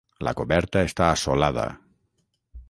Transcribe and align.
La 0.27 0.31
coberta 0.39 0.81
està 0.89 1.11
assolada. 1.17 1.67